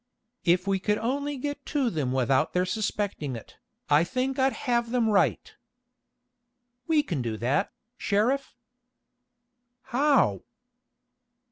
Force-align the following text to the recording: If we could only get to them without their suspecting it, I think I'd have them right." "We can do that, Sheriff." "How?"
If 0.45 0.65
we 0.65 0.79
could 0.79 0.97
only 0.97 1.37
get 1.37 1.63
to 1.67 1.91
them 1.91 2.11
without 2.11 2.53
their 2.53 2.65
suspecting 2.65 3.35
it, 3.35 3.57
I 3.87 4.03
think 4.03 4.39
I'd 4.39 4.51
have 4.65 4.89
them 4.89 5.07
right." 5.09 5.53
"We 6.87 7.03
can 7.03 7.21
do 7.21 7.37
that, 7.37 7.71
Sheriff." 7.99 8.55
"How?" 9.83 10.41